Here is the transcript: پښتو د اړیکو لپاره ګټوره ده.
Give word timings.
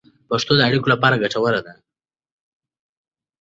پښتو 0.29 0.53
د 0.57 0.61
اړیکو 0.67 0.87
لپاره 0.93 1.21
ګټوره 1.23 1.59
ده. 1.65 1.73